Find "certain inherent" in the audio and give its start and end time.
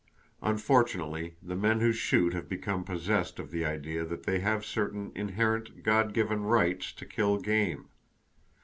4.65-5.83